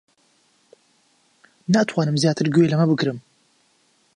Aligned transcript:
ناتوانم 1.73 2.15
زیاتر 2.23 2.45
گوێ 2.53 2.65
لەمە 2.71 2.85
بگرم. 2.91 3.17